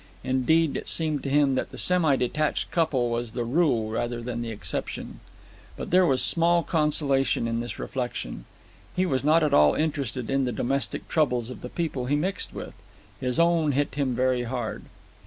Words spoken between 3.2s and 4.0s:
the rule